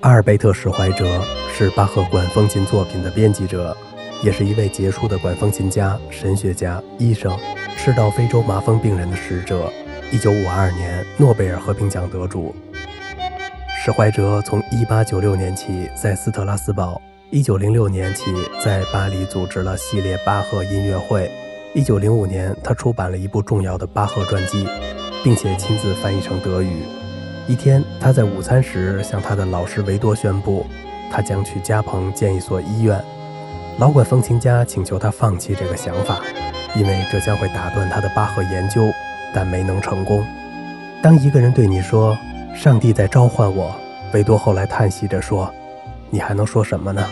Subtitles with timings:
[0.00, 3.76] 阿尔贝特·史怀哲是巴赫管风琴作品的编辑者，
[4.22, 7.38] 也是一位杰出的管风琴家、神学家、医生，
[7.76, 9.70] 是到非洲麻风病人的使者。
[10.10, 12.54] 一九五二年诺贝尔和平奖得主。
[13.84, 16.98] 史怀哲从一八九六年起在斯特拉斯堡，
[17.28, 18.32] 一九零六年起
[18.64, 21.30] 在巴黎组织了系列巴赫音乐会。
[21.74, 24.66] 一九零五年，他出版了一部重要的巴赫传记，
[25.22, 26.84] 并且亲自翻译成德语。
[27.46, 30.64] 一天，他在午餐时向他的老师维多宣布，
[31.10, 33.02] 他将去加蓬建一所医院。
[33.78, 36.20] 老管风琴家请求他放弃这个想法，
[36.76, 38.82] 因为这将会打断他的巴赫研究，
[39.34, 40.24] 但没能成功。
[41.02, 42.16] 当一个人对你说
[42.54, 43.74] “上帝在召唤我”，
[44.12, 45.52] 维多后来叹息着说
[46.10, 47.04] ：“你还能说什么呢？”